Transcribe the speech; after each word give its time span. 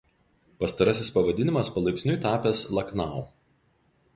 Pastarasis 0.61 1.11
pavadinimas 1.17 1.69
palaipsniui 1.75 2.17
tapęs 2.25 2.65
Laknau. 2.79 3.21